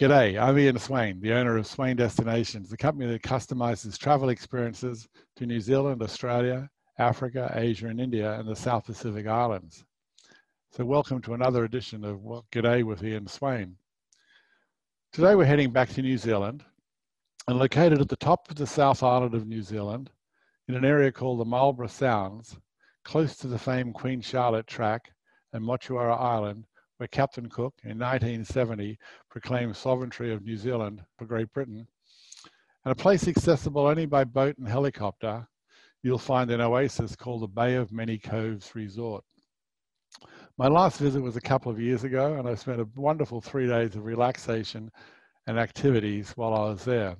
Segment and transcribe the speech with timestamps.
[0.00, 5.06] G'day, I'm Ian Swain, the owner of Swain Destinations, the company that customizes travel experiences
[5.36, 9.84] to New Zealand, Australia, Africa, Asia, and India, and the South Pacific Islands.
[10.70, 13.76] So, welcome to another edition of What G'day with Ian Swain.
[15.12, 16.64] Today, we're heading back to New Zealand
[17.46, 20.08] and located at the top of the South Island of New Zealand
[20.66, 22.56] in an area called the Marlborough Sounds,
[23.04, 25.12] close to the famed Queen Charlotte track
[25.52, 26.64] and Motuara Island,
[27.00, 28.98] where Captain Cook in 1970
[29.30, 31.86] proclaimed sovereignty of New Zealand for Great Britain,
[32.84, 35.48] and a place accessible only by boat and helicopter,
[36.02, 39.24] you'll find an oasis called the Bay of Many Coves Resort.
[40.58, 43.66] My last visit was a couple of years ago, and I spent a wonderful three
[43.66, 44.90] days of relaxation
[45.46, 47.16] and activities while I was there.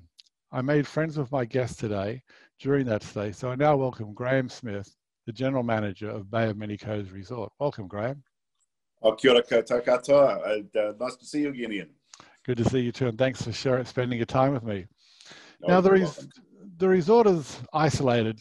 [0.51, 2.21] I made friends with my guest today
[2.59, 6.57] during that stay, so I now welcome Graham Smith, the General Manager of Bay of
[6.57, 7.51] Many Coves Resort.
[7.59, 8.23] Welcome, Graham.
[9.01, 11.89] Oh, kia ora koutou And, uh, nice to see you again, Ian.
[12.45, 14.85] Good to see you too, and thanks for sharing, spending your time with me.
[15.61, 16.27] No, now, the, res-
[16.77, 18.39] the resort is isolated,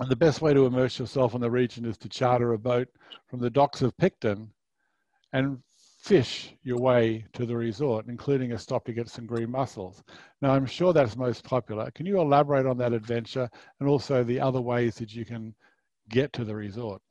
[0.00, 2.88] and the best way to immerse yourself in the region is to charter a boat
[3.28, 4.50] from the docks of Picton
[5.32, 5.58] and
[6.00, 10.02] fish your way to the resort, including a stop to get some green mussels.
[10.40, 11.90] Now, I'm sure that's most popular.
[11.92, 13.48] Can you elaborate on that adventure
[13.80, 15.54] and also the other ways that you can
[16.08, 17.02] get to the resort?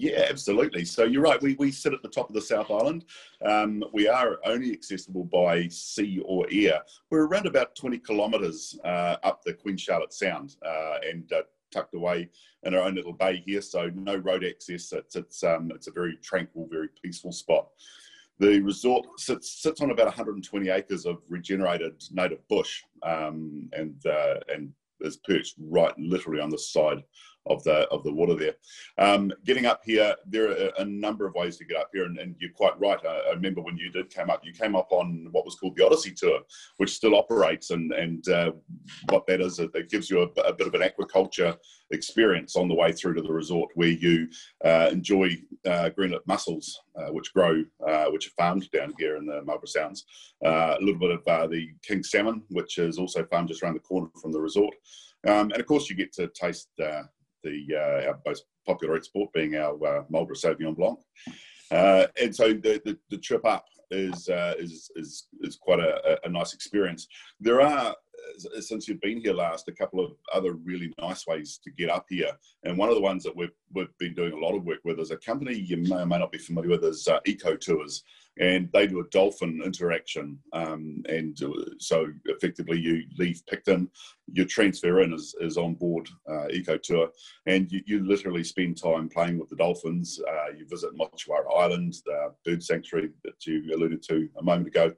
[0.00, 0.84] Yeah, absolutely.
[0.84, 1.42] So you're right.
[1.42, 3.04] We, we sit at the top of the South Island.
[3.44, 6.82] Um, we are only accessible by sea or air.
[7.10, 11.94] We're around about 20 kilometres uh, up the Queen Charlotte Sound uh, and uh, tucked
[11.94, 12.30] away
[12.62, 13.60] in our own little bay here.
[13.60, 14.92] So no road access.
[14.92, 17.66] It's it's um, it's a very tranquil, very peaceful spot.
[18.38, 24.34] The resort sits, sits on about 120 acres of regenerated native bush um, and uh,
[24.48, 27.02] and is perched right literally on the side
[27.48, 28.54] of the of the water there.
[28.98, 32.18] Um, getting up here, there are a, number of ways to get up here, and,
[32.18, 32.98] and you're quite right.
[33.04, 35.76] I, I, remember when you did come up, you came up on what was called
[35.76, 36.40] the Odyssey Tour,
[36.78, 38.52] which still operates, and and uh,
[39.10, 41.56] what that is, it gives you a, a, bit of an aquaculture
[41.90, 44.28] experience on the way through to the resort, where you
[44.64, 45.30] uh, enjoy
[45.66, 45.90] uh,
[46.26, 50.04] mussels, uh, which grow, uh, which are farmed down here in the Marlborough Sounds.
[50.44, 53.80] Uh, a little bit of the king salmon, which is also farmed just around the
[53.80, 54.74] corner from the resort.
[55.26, 57.02] Um, and of course, you get to taste uh,
[57.42, 60.98] the uh, our most popular export being our uh, Marlborough Sauvignon Blanc.
[61.70, 66.18] Uh, and so the, the, the, trip up is, uh, is, is, is quite a,
[66.24, 67.06] a, nice experience.
[67.40, 67.94] There are,
[68.60, 72.06] since you've been here last, a couple of other really nice ways to get up
[72.08, 72.30] here.
[72.64, 74.98] And one of the ones that we've, we've been doing a lot of work with
[74.98, 78.02] is a company you may or may not be familiar with is uh, E-Ko Tours
[78.40, 80.38] and they do a dolphin interaction.
[80.52, 81.38] Um, and
[81.78, 83.90] so effectively, you leave Picton,
[84.32, 87.08] your transfer in is, is on board uh, E-Ko Tour,
[87.46, 90.20] and you, you, literally spend time playing with the dolphins.
[90.28, 94.92] Uh, you visit Motuara Island, the bird sanctuary that you alluded to a moment ago,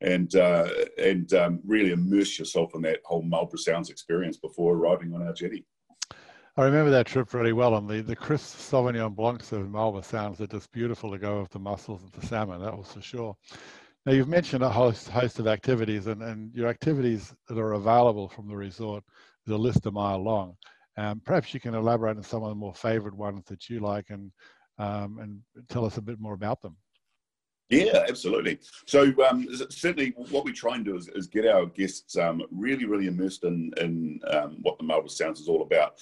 [0.00, 0.68] and uh,
[0.98, 5.32] and um, really immerse yourself in that whole Marlborough Sounds experience before arriving on our
[5.32, 5.64] jetty.
[6.56, 10.40] I remember that trip really well, and the, the crisp Sauvignon Blancs of Marlborough Sounds
[10.40, 13.36] are just beautiful to go with the mussels and the salmon, that was for sure.
[14.06, 18.28] Now, you've mentioned a host, host of activities, and, and your activities that are available
[18.28, 19.02] from the resort
[19.46, 20.54] is a list a mile long.
[20.96, 24.10] Um, perhaps you can elaborate on some of the more favorite ones that you like
[24.10, 24.30] and,
[24.78, 26.76] um, and tell us a bit more about them.
[27.70, 28.58] Yeah, absolutely.
[28.86, 32.84] So um, certainly, what we try and do is, is get our guests um, really,
[32.84, 35.94] really immersed in, in um, what the Marlborough Sounds is all about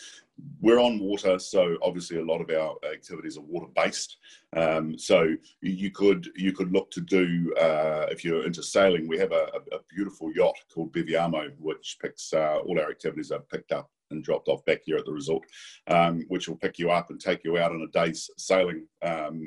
[0.61, 4.19] we're on water, so obviously a lot of our activities are water based.
[4.57, 9.09] Um, so you could you could look to do uh, if you're into sailing.
[9.09, 13.41] We have a, a beautiful yacht called Beviamo, which picks uh, all our activities are
[13.41, 15.45] picked up and dropped off back here at the resort,
[15.89, 19.43] um, which will pick you up and take you out on a day's sailing um,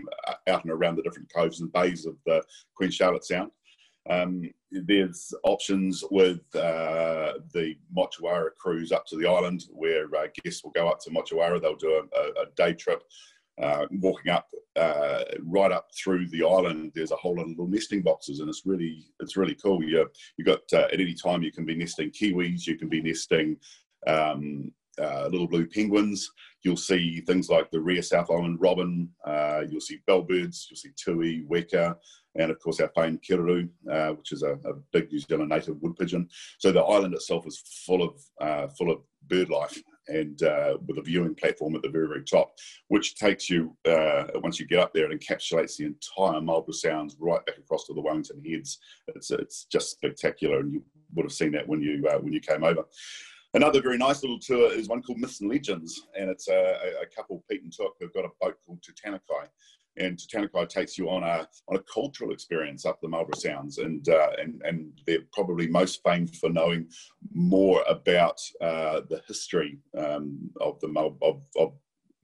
[0.48, 2.44] out and around the different coves and bays of the
[2.76, 3.52] Queen Charlotte Sound.
[4.10, 10.64] Um, there's options with uh, the Motuara cruise up to the island where uh, guests
[10.64, 11.62] will go up to Motuara.
[11.62, 13.02] They'll do a, a, day trip,
[13.62, 16.92] uh, walking up uh, right up through the island.
[16.94, 19.84] There's a whole lot of little nesting boxes, and it's really it's really cool.
[19.84, 20.08] You
[20.38, 23.58] you got uh, at any time you can be nesting kiwis, you can be nesting
[24.08, 24.72] um,
[25.02, 26.32] uh, little blue penguins.
[26.64, 29.10] You'll see things like the rare South Island robin.
[29.26, 30.66] Uh, you'll see bellbirds.
[30.70, 31.96] You'll see tui, weka,
[32.36, 35.82] and of course our famed kererū, uh, which is a, a, big New Zealand native
[35.82, 36.28] wood pigeon.
[36.60, 40.98] So the island itself is full of uh, full of bird life, and uh, with
[40.98, 42.54] a viewing platform at the very very top,
[42.88, 47.16] which takes you uh, once you get up there, it encapsulates the entire Marlborough Sounds
[47.20, 48.80] right back across to the Wellington Heads.
[49.10, 52.64] It's it's just spectacular, and you would have seen that when you when you came
[52.64, 52.86] over.
[53.56, 57.06] Another very nice little tour is one called Myths and Legends, and it's a, a
[57.16, 59.48] couple, Pete and Took, who've got a boat called Tutanekai.
[59.96, 64.10] and Te takes you on a on a cultural experience up the Marlborough Sounds, and
[64.10, 66.90] uh, and and they're probably most famed for knowing
[67.32, 70.90] more about uh, the history um, of the
[71.22, 71.74] of, of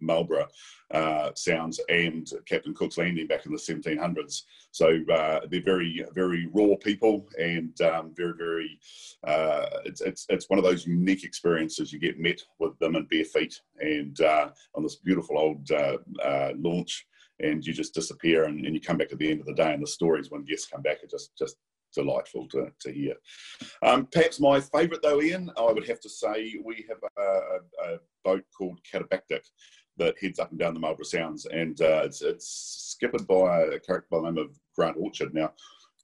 [0.01, 0.48] Marlborough
[0.92, 4.44] uh, sounds and Captain Cook's Landing back in the 1700s.
[4.71, 8.80] So uh, they're very, very raw people and um, very, very,
[9.25, 13.06] uh, it's, it's, it's one of those unique experiences you get met with them in
[13.06, 17.06] bare feet and uh, on this beautiful old uh, uh, launch
[17.39, 19.74] and you just disappear and, and, you come back at the end of the day
[19.74, 21.57] and the stories when guests come back are just, just
[21.94, 23.15] delightful to, to hear.
[23.83, 27.98] Um, perhaps my favourite though, Ian, I would have to say we have a, a,
[28.24, 29.42] boat called Katabatic
[29.98, 33.80] that heads up and down the Marlborough Sounds, and uh, it's, it's skippered by a
[33.80, 35.34] character by the name of Grant Orchard.
[35.34, 35.54] Now,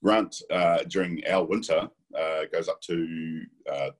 [0.02, 3.90] Grant uh, during our winter uh, goes up to uh,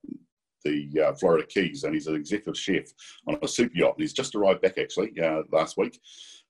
[0.63, 2.85] the uh, Florida Keys, and he's an executive chef
[3.27, 3.95] on a super yacht.
[3.95, 5.99] And he's just arrived back actually uh, last week,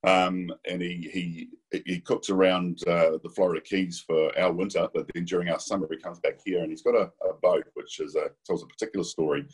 [0.04, 1.50] um, and he he
[1.86, 5.98] he cooks around the Florida Keys for our winter, but then during our summer he
[5.98, 9.04] comes back here, and he's got a, a boat which is a, tells a particular
[9.04, 9.46] story.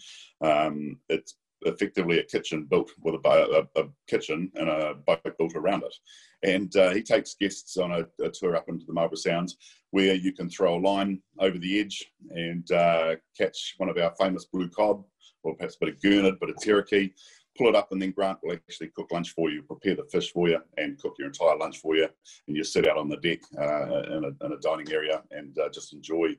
[0.41, 1.35] Um, it's
[1.65, 5.95] effectively a kitchen built with a, a, a kitchen and a boat built around it.
[6.43, 9.57] And uh, he takes guests on a, a, tour up into the Marlborough Sounds
[9.91, 14.13] where you can throw a line over the edge and uh, catch one of our
[14.19, 15.03] famous blue cod
[15.43, 17.13] or perhaps a bit of gurnard, bit of tarakihi,
[17.57, 20.31] pull it up and then Grant will actually cook lunch for you, prepare the fish
[20.31, 22.07] for you and cook your entire lunch for you.
[22.47, 25.57] And you sit out on the deck uh, in, a, in, a, dining area and
[25.57, 26.35] uh, just enjoy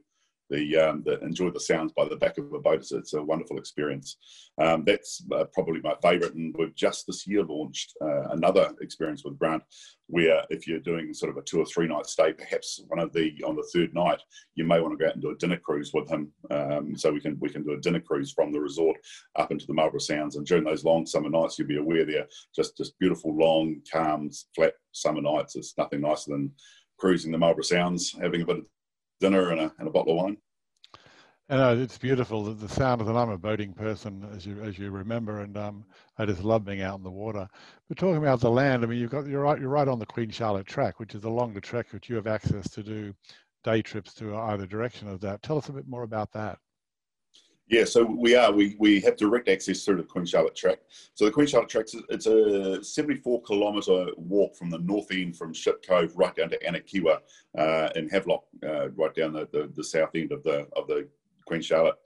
[0.51, 2.81] the, um, the, enjoy the sounds by the back of a boat.
[2.81, 4.17] It's, it's a wonderful experience.
[4.61, 9.25] Um, that's uh, probably my favourite, and we've just this year launched uh, another experience
[9.25, 9.63] with Grant,
[10.07, 13.13] where if you're doing sort of a two or three night stay, perhaps one of
[13.13, 14.21] the on the third night,
[14.55, 16.33] you may want to go out and do a dinner cruise with him.
[16.51, 18.97] Um, so we can we can do a dinner cruise from the resort
[19.37, 22.29] up into the Marlborough Sounds, and during those long summer nights, you'll be aware they're
[22.55, 25.57] just just beautiful, long, calm, flat summer nights.
[25.57, 26.53] It's nothing nicer than
[26.99, 28.65] cruising the Marlborough Sounds, having a bit of
[29.21, 30.37] dinner and a, and a bottle of wine.
[31.49, 32.43] And uh, it's beautiful.
[32.43, 33.13] The, the sound of it.
[33.13, 35.85] I'm a boating person, as you as you remember, and um,
[36.19, 37.49] I just love being out in the water.
[37.89, 40.07] But talking about the land, I mean, you've got you're right you're right on the
[40.07, 43.15] Queen Charlotte track, which is along the track which you have access to do
[43.63, 45.43] day trips to either direction of that.
[45.43, 46.59] Tell us a bit more about that.
[47.69, 48.53] Yeah, so we are.
[48.53, 50.79] We, we have direct access through the Queen Charlotte track.
[51.15, 55.53] So the Queen Charlotte track, it's a 74 kilometre walk from the north end from
[55.53, 57.19] Ship Cove right down to Anakiwa
[57.59, 61.09] uh, in Havelock, uh, right down the, the, the, south end of the of the
[61.47, 61.97] Queen Charlotte.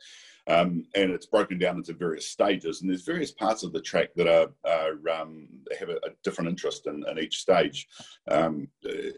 [0.50, 2.80] Um, and it's broken down into various stages.
[2.80, 5.48] And there's various parts of the track that are, are um,
[5.78, 7.86] have a, a, different interest in, in each stage.
[8.28, 8.66] Um,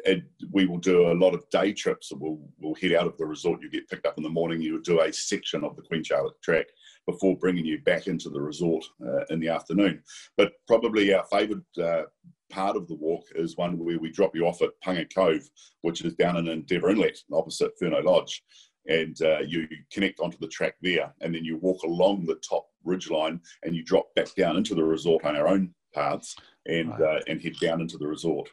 [0.06, 2.12] and we will do a lot of day trips.
[2.14, 3.62] We'll, we'll head out of the resort.
[3.62, 4.61] You get picked up in the morning.
[4.61, 6.67] You do a section of the Queen Charlotte track
[7.06, 10.02] before bringing you back into the resort uh, in the afternoon.
[10.37, 12.02] But probably our favourite uh,
[12.50, 15.49] part of the walk is one where we drop you off at Punga Cove,
[15.81, 18.43] which is down in Endeavour Inlet, opposite Furneaux Lodge
[18.87, 22.67] and uh, you connect onto the track there, and then you walk along the top
[22.84, 26.37] ridge line and you drop back down into the resort on our own paths
[26.67, 27.00] and right.
[27.00, 28.49] uh, and head down into the resort.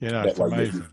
[0.00, 0.86] Yeah, no, it's amazing.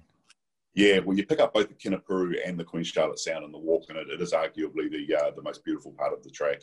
[0.75, 3.57] Yeah, well, you pick up both the Kenepuru and the Queen Charlotte Sound in the
[3.57, 6.61] walk, and it, it is arguably the uh, the most beautiful part of the track.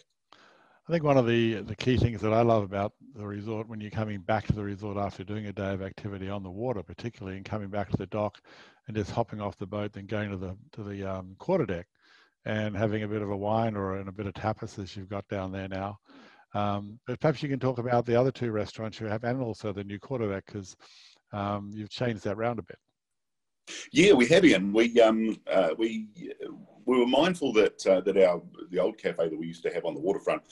[0.88, 3.80] I think one of the the key things that I love about the resort when
[3.80, 6.82] you're coming back to the resort after doing a day of activity on the water,
[6.82, 8.38] particularly, and coming back to the dock
[8.86, 11.86] and just hopping off the boat, then going to the to the um, quarter deck
[12.44, 15.08] and having a bit of a wine or and a bit of tapas as you've
[15.08, 15.98] got down there now.
[16.54, 19.72] Um, but perhaps you can talk about the other two restaurants you have and also
[19.72, 20.76] the new quarter deck because
[21.32, 22.78] um, you've changed that round a bit.
[23.92, 24.72] Yeah, we have, Ian.
[24.72, 26.06] We um, uh, we
[26.86, 28.40] we were mindful that uh, that our
[28.70, 30.42] the old cafe that we used to have on the waterfront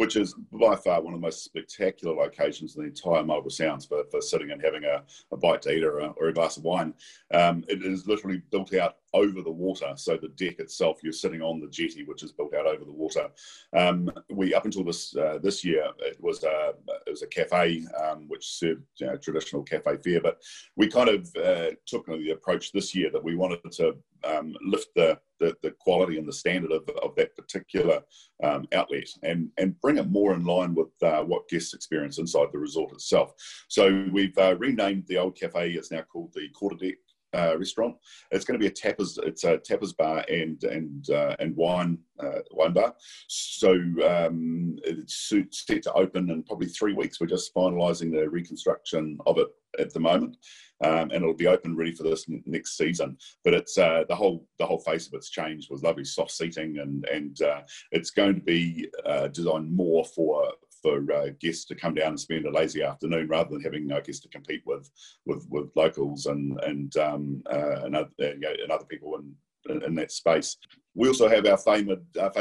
[0.00, 3.84] which is by far one of the most spectacular locations in the entire Marlborough Sounds
[3.84, 6.56] for, for sitting and having a, a bite to eat or a, or a glass
[6.56, 6.94] of wine.
[7.34, 9.92] Um, it is literally built out over the water.
[9.96, 12.92] So the deck itself, you're sitting on the jetty, which is built out over the
[12.92, 13.28] water.
[13.76, 16.72] Um, we up until this uh, this year, it was a
[17.06, 20.40] it was a cafe um, which served you know, traditional cafe fare, but
[20.76, 24.88] we kind of uh, took the approach this year that we wanted to um, lift
[24.94, 28.00] the, the, the quality and the standard of, of that particular
[28.42, 32.48] um, outlet and and bring it more in line with uh, what guests experience inside
[32.52, 33.32] the resort itself.
[33.68, 35.70] So we've uh, renamed the old cafe.
[35.70, 36.96] It's now called the Quarter Deck
[37.34, 37.96] uh, restaurant.
[38.30, 39.18] It's going to be a tapas.
[39.22, 42.94] It's a tapas bar and and uh, and wine uh, wine bar.
[43.28, 47.20] So um, it's set to open in probably three weeks.
[47.20, 50.36] We're just finalising the reconstruction of it at the moment,
[50.84, 53.16] um, and it'll be open ready for this next season.
[53.44, 56.78] But it's uh, the whole the whole face of it's changed with lovely soft seating,
[56.78, 57.60] and and uh,
[57.92, 62.20] it's going to be uh, designed more for for uh, guests to come down and
[62.20, 64.90] spend a lazy afternoon rather than having uh, guests to compete with
[65.26, 69.34] with, with locals and and um, uh, and, other, know, and other people in
[69.68, 70.56] in that space.
[70.94, 72.32] We also have our favoured, our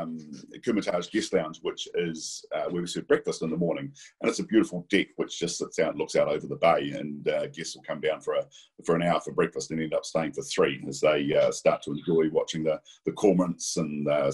[0.00, 0.16] um,
[0.64, 4.38] Kumatage guest lounge, which is uh, where we serve breakfast in the morning, and it's
[4.38, 7.74] a beautiful deck which just sits out, looks out over the bay, and uh, guests
[7.74, 8.46] will come down for a
[8.84, 11.82] for an hour for breakfast and end up staying for three as they uh, start
[11.82, 14.30] to enjoy watching the the cormorants and uh,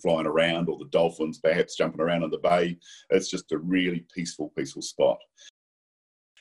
[0.00, 2.78] flying around, or the dolphins perhaps jumping around in the bay.
[3.10, 5.18] It's just a really peaceful, peaceful spot.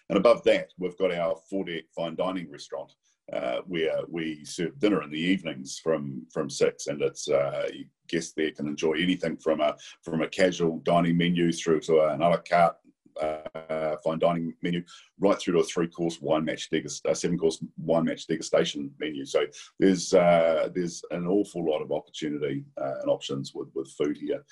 [0.09, 2.91] And above that, we've got our four deck fine dining restaurant
[3.33, 7.67] uh, where we serve dinner in the evenings from from six, and it's uh,
[8.07, 12.21] guests there can enjoy anything from a from a casual dining menu through to an
[12.21, 12.75] a la carte
[13.21, 14.83] uh, fine dining menu,
[15.19, 18.89] right through to a three course wine match degust, uh, seven course wine match degustation
[18.99, 19.25] menu.
[19.25, 19.45] So
[19.79, 24.43] there's uh, there's an awful lot of opportunity uh, and options with with food here.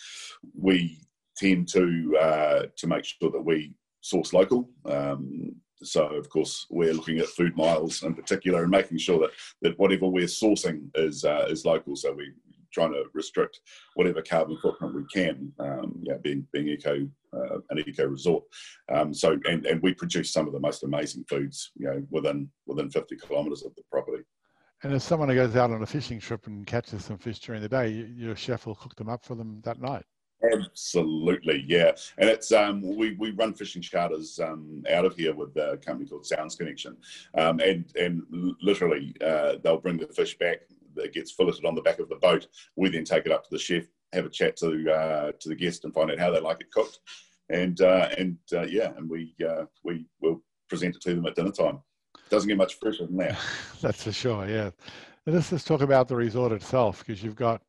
[0.54, 1.00] We
[1.38, 4.70] tend to uh, to make sure that we source local.
[4.86, 9.32] Um, so of course we're looking at food miles in particular and making sure that
[9.62, 11.96] that whatever we're sourcing is uh, is local.
[11.96, 12.34] So we're
[12.74, 13.60] trying to restrict
[13.96, 15.52] whatever carbon footprint we can.
[15.60, 18.44] Um, yeah, being being eco uh, an eco resort.
[18.92, 22.50] Um, so and and we produce some of the most amazing foods, you know, within
[22.66, 24.24] within 50 kilometres of the property.
[24.84, 27.70] And if someone goes out on a fishing trip and catches some fish during the
[27.70, 30.06] day, your chef will cook them up for them that night.
[30.44, 31.92] Absolutely, yeah.
[32.18, 36.08] And it's um, we we run fishing charters um, out of here with a company
[36.08, 36.96] called Sounds Connection,
[37.36, 38.24] um, and and
[38.62, 40.60] literally uh, they'll bring the fish back.
[40.96, 42.48] that gets filleted on the back of the boat.
[42.76, 45.56] We then take it up to the chef, have a chat to uh, to the
[45.56, 47.00] guest, and find out how they like it cooked.
[47.50, 51.36] And uh, and uh, yeah, and we uh, we will present it to them at
[51.36, 51.80] dinner time.
[52.30, 53.40] Doesn't get much fresher than that.
[53.82, 54.48] That's for sure.
[54.48, 54.70] Yeah.
[55.26, 57.62] let's just talk about the resort itself because you've got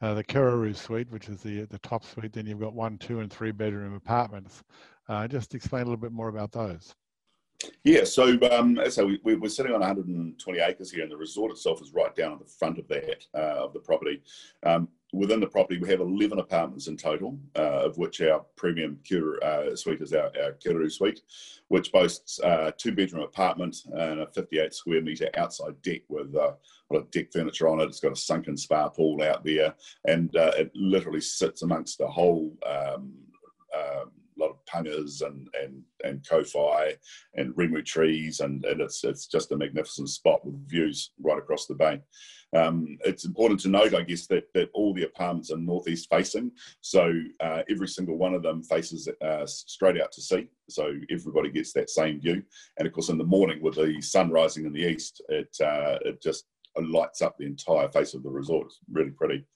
[0.00, 2.32] uh, the Kirraroo suite, which is the the top suite.
[2.32, 4.62] Then you've got one, two, and three bedroom apartments.
[5.08, 6.94] Uh, just explain a little bit more about those.
[7.84, 11.82] Yeah, so um, so we, we're sitting on 120 acres here, and the resort itself
[11.82, 14.22] is right down at the front of that uh, of the property.
[14.64, 18.98] Um, within the property, we have 11 apartments in total, uh, of which our premium
[19.04, 21.20] Kira, uh, suite is our, our Kirraroo suite,
[21.68, 26.34] which boasts a uh, two bedroom apartment and a 58 square metre outside deck with
[26.34, 26.52] uh,
[26.90, 27.84] a lot of deck furniture on it.
[27.84, 29.74] It's got a sunken spa pool out there,
[30.06, 33.12] and uh, it literally sits amongst the whole um,
[34.40, 36.94] um, lot of pungas and and and kōwhai
[37.34, 41.66] and rimu trees, and, and it's it's just a magnificent spot with views right across
[41.66, 42.00] the bay.
[42.56, 46.52] Um, it's important to note, I guess, that that all the apartments are northeast facing,
[46.80, 51.50] so uh, every single one of them faces uh, straight out to sea, so everybody
[51.50, 52.42] gets that same view.
[52.78, 55.98] And of course, in the morning with the sun rising in the east, it uh,
[56.02, 56.44] it just
[56.76, 58.66] lights up the entire face of the resort.
[58.66, 59.46] It's really pretty.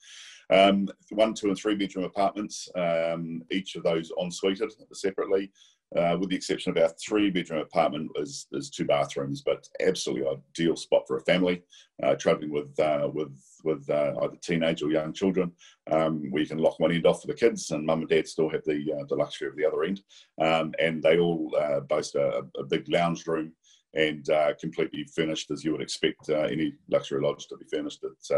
[0.50, 5.50] Um, one, two, and three bedroom apartments, um, each of those en suited separately.
[5.96, 10.28] Uh, with the exception of our three bedroom apartment is, is two bathrooms, but absolutely
[10.28, 11.62] ideal spot for a family
[12.02, 15.50] uh, traveling with uh, with with uh, either teenage or young children,
[15.90, 18.28] um, where you can lock one end off for the kids, and mum and dad
[18.28, 20.02] still have the uh, the luxury of the other end,
[20.42, 23.50] um, and they all uh, boast a, a, big lounge room
[23.94, 24.28] and
[24.60, 28.04] completely furnished as you would expect any luxury lodge to be furnished.
[28.04, 28.30] It's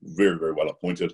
[0.00, 1.12] very, very well appointed.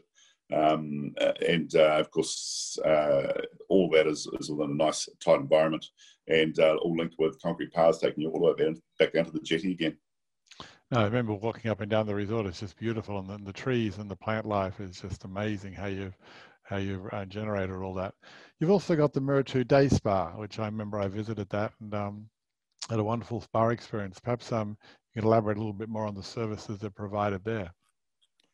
[0.53, 1.15] Um,
[1.47, 3.33] and uh, of course, uh,
[3.69, 5.85] all that is, is, within a nice, tight environment
[6.27, 9.27] and uh, all linked with concrete paths taking you all the way down, back down
[9.27, 9.97] to the jetty again.
[10.91, 12.47] I remember walking up and down the resort.
[12.47, 15.75] It's just beautiful, and the, the trees and the plant life is just amazing.
[15.75, 16.17] How you've
[16.63, 18.15] how you've generated all that.
[18.59, 22.27] You've also got the Murutu Day Spa, which I remember I visited that, and um,
[22.89, 24.19] had a wonderful spa experience.
[24.19, 24.77] Perhaps um,
[25.15, 27.73] you can elaborate a little bit more on the services that are provided there.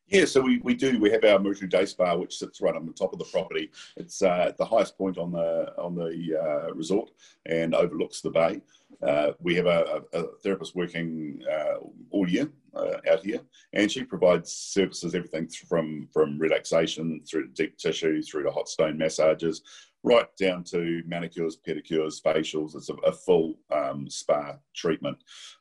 [0.09, 0.99] Yeah, so we, we do.
[1.01, 3.71] We have our Murutu Day Spa, which sits right on the top of the property.
[3.97, 7.11] It's uh, the highest point on the on the uh, resort
[7.47, 8.61] and overlooks the bay.
[9.03, 11.77] Uh, we have a, a, therapist working uh,
[12.11, 13.41] all year uh, out here,
[13.73, 18.69] and she provides services everything from from relaxation through to deep tissue, through to hot
[18.69, 19.63] stone massages,
[20.05, 22.77] right down to manicures, pedicures, facials.
[22.77, 25.17] It's a, a full um, spa treatment.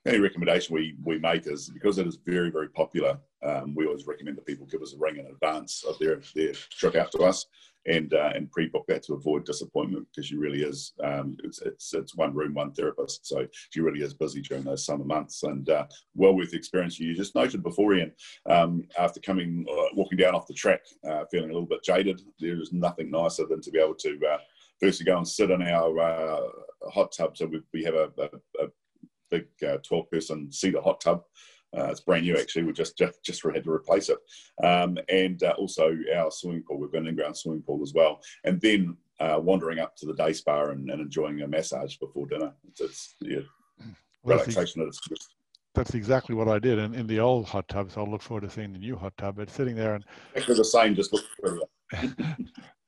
[0.05, 4.07] Only recommendation we, we make is because it is very, very popular, um, we always
[4.07, 7.19] recommend that people give us a ring in advance of their, their trip out to
[7.19, 7.45] us
[7.85, 11.93] and uh, and pre-book that to avoid disappointment because she really is um, it's, it's
[11.93, 13.27] it's one room one therapist.
[13.27, 15.43] So she really is busy during those summer months.
[15.43, 18.13] And uh, well worth the experience you just noted before Ian
[18.49, 22.21] um, after coming uh, walking down off the track uh, feeling a little bit jaded
[22.39, 24.37] there is nothing nicer than to be able to uh,
[24.79, 26.41] firstly go and sit in our uh,
[26.89, 27.37] hot tub.
[27.37, 28.67] So we, we have a, a, a
[29.29, 29.47] big
[29.83, 31.23] 12 person cedar hot tub
[31.77, 32.63] uh, it's brand new actually.
[32.63, 34.17] We just just just had to replace it,
[34.63, 36.79] um, and uh, also our swimming pool.
[36.79, 38.21] We've got an in-ground swimming pool as well.
[38.43, 42.27] And then uh, wandering up to the day spa and, and, enjoying a massage before
[42.27, 42.53] dinner.
[42.67, 43.39] It's, it's yeah,
[44.23, 45.35] relaxation at its best.
[45.73, 46.79] that's exactly what I did.
[46.79, 49.13] And in the old hot tub, so I'll look forward to seeing the new hot
[49.17, 49.37] tub.
[49.37, 50.03] But sitting there and
[50.33, 51.23] exactly the same, just look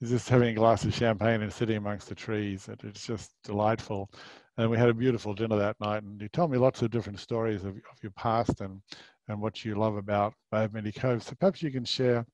[0.04, 2.70] just having a glass of champagne and sitting amongst the trees.
[2.84, 4.10] It's just delightful.
[4.58, 6.04] And we had a beautiful dinner that night.
[6.04, 8.82] And you told me lots of different stories of, of your past and
[9.28, 11.26] and what you love about Bay of Many Coves.
[11.26, 12.26] So perhaps you can share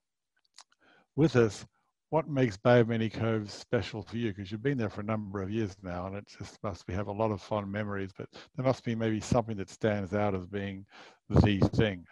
[1.15, 1.65] with us
[2.09, 4.33] what makes Bay of Many Coves special for you?
[4.33, 6.93] Because you've been there for a number of years now, and it just must be
[6.93, 8.11] have a lot of fond memories.
[8.17, 10.85] But there must be maybe something that stands out as being
[11.29, 12.05] the thing.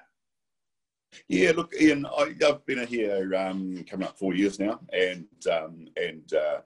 [1.27, 5.87] Yeah, look, Ian, I, have been here um, coming up four years now, and um,
[5.95, 6.61] and uh,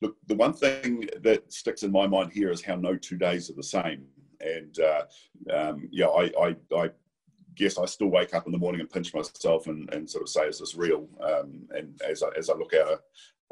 [0.00, 3.50] look, the one thing that sticks in my mind here is how no two days
[3.50, 4.06] are the same.
[4.40, 5.02] And uh,
[5.52, 6.90] um, yeah, I, I, I
[7.54, 10.28] guess I still wake up in the morning and pinch myself and, and sort of
[10.28, 11.08] say, is this real?
[11.20, 13.00] Um, and as I, as I look out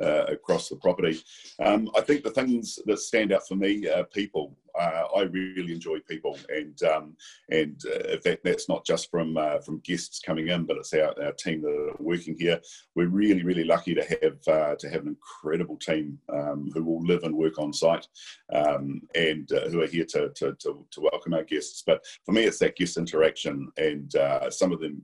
[0.03, 1.21] uh, across the property,
[1.65, 5.73] um, I think the things that stand out for me are people uh, I really
[5.73, 7.17] enjoy people, and um,
[7.51, 11.15] and uh, that, that's not just from uh, from guests coming in, but it's our,
[11.23, 12.61] our team that are working here.
[12.95, 17.05] We're really really lucky to have uh, to have an incredible team um, who will
[17.05, 18.07] live and work on site,
[18.53, 21.83] um, and uh, who are here to, to, to to welcome our guests.
[21.87, 24.97] But for me, it's that guest interaction and uh, some of the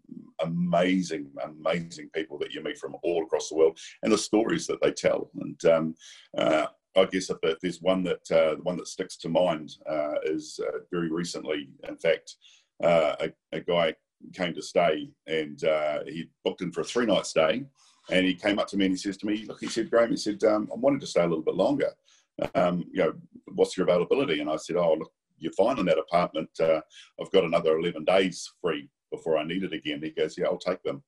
[0.43, 4.81] amazing amazing people that you meet from all across the world, and the stories that
[4.83, 5.31] they tell.
[5.41, 5.95] And um,
[6.97, 10.79] I guess if, there's one that uh, one that sticks to mind uh, is uh,
[10.91, 12.37] very recently, in fact,
[12.83, 13.95] uh, a, a, guy
[14.35, 17.65] came to stay and uh, he booked in for a three night stay,
[18.11, 20.11] and he came up to me and he says to me, "Look," he said, "Graham,"
[20.11, 21.93] he said, um, "I wanted to stay a little bit longer.
[22.55, 23.13] Um, you know,
[23.55, 26.51] what's your availability?" And I said, "Oh, look, you're fine in that apartment.
[26.59, 26.81] Uh,
[27.21, 30.59] I've got another 11 days free before I need it again." He goes, "Yeah, I'll
[30.59, 31.05] take them."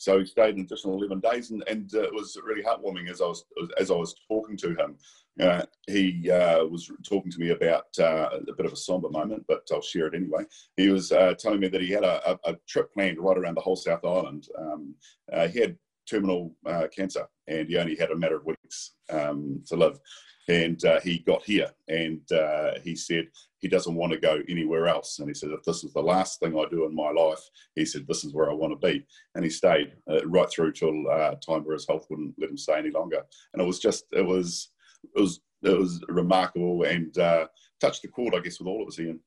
[0.00, 3.20] So he stayed an additional 11 days, and, and uh, it was really heartwarming as
[3.20, 3.44] I was
[3.78, 4.96] as I was talking to him.
[5.38, 9.44] Uh, he uh, was talking to me about uh, a bit of a somber moment,
[9.46, 10.44] but I'll share it anyway.
[10.78, 13.60] He was uh, telling me that he had a, a, trip planned right around the
[13.60, 14.48] whole South Island.
[14.58, 14.94] Um,
[15.30, 15.76] uh, he had
[16.08, 16.56] terminal
[16.96, 20.00] cancer, and he only had a matter of weeks um, to live
[20.50, 24.88] and uh, he got here and uh, he said he doesn't want to go anywhere
[24.88, 27.38] else and he said if this is the last thing i do in my life
[27.76, 30.72] he said this is where i want to be and he stayed uh, right through
[30.72, 33.78] till uh, time where his health wouldn't let him stay any longer and it was
[33.78, 34.70] just it was
[35.14, 37.46] it was it was remarkable and uh,
[37.80, 39.20] touched the chord i guess with all of us ian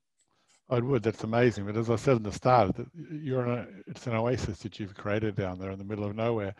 [0.70, 1.02] I would.
[1.02, 1.66] That's amazing.
[1.66, 2.74] But as I said in the start,
[3.12, 6.54] you're it's an oasis that you've created down there in the middle of nowhere.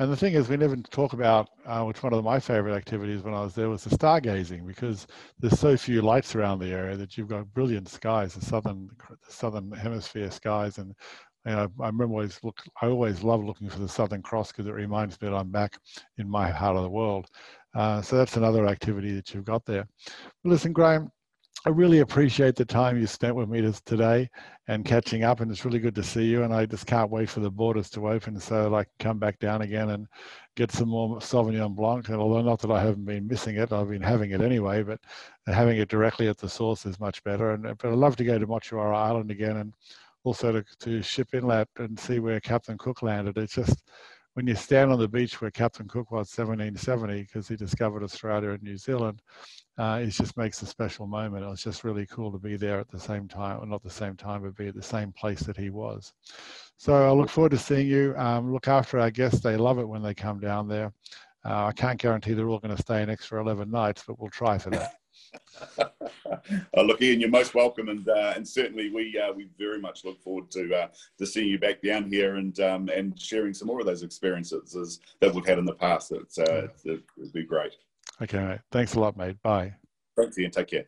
[0.00, 3.22] And the thing is, we never talk about, uh, which one of my favorite activities
[3.22, 5.06] when I was there was the stargazing, because
[5.38, 9.32] there's so few lights around the area that you've got brilliant skies, the southern, the
[9.32, 10.78] southern hemisphere skies.
[10.78, 10.94] And
[11.46, 14.66] you know, I remember always look, I always love looking for the Southern Cross because
[14.66, 15.78] it reminds me that I'm back
[16.18, 17.28] in my part of the world.
[17.74, 19.86] Uh, so that's another activity that you've got there.
[20.42, 21.10] But listen, Graham,
[21.66, 24.28] I really appreciate the time you spent with me today
[24.68, 26.42] and catching up, and it's really good to see you.
[26.42, 29.18] And I just can't wait for the borders to open so that I can come
[29.18, 30.06] back down again and
[30.56, 32.06] get some more Sauvignon Blanc.
[32.10, 35.00] And although not that I haven't been missing it, I've been having it anyway, but
[35.46, 37.52] having it directly at the source is much better.
[37.52, 39.72] And but I'd love to go to Motuara Island again and
[40.24, 43.38] also to, to Ship Inlet and see where Captain Cook landed.
[43.38, 43.84] It's just
[44.34, 48.50] when you stand on the beach where Captain Cook was 1770 because he discovered Australia
[48.50, 49.22] and New Zealand
[49.76, 51.44] uh, it just makes a special moment.
[51.44, 53.90] It was just really cool to be there at the same time, or not the
[53.90, 56.12] same time, but be at the same place that he was.
[56.76, 58.14] So I look forward to seeing you.
[58.16, 59.40] Um, look after our guests.
[59.40, 60.92] They love it when they come down there.
[61.44, 64.30] Uh, I can't guarantee they're all going to stay an extra 11 nights, but we'll
[64.30, 64.94] try for that.
[66.76, 70.04] Oh, look, Ian, you're most welcome, and uh, and certainly we uh, we very much
[70.04, 73.68] look forward to uh, to seeing you back down here and um, and sharing some
[73.68, 76.12] more of those experiences that we've had in the past.
[76.12, 77.74] It's, uh, it'd be great.
[78.22, 78.60] Okay, mate.
[78.70, 79.40] Thanks a lot, mate.
[79.42, 79.74] Bye.
[80.16, 80.50] Thanks, Ian.
[80.50, 80.86] Take care.